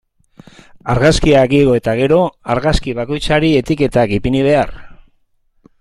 [0.93, 2.17] Argazkiak igo eta gero,
[2.55, 4.75] argazki bakoitzari etiketak ipini behar.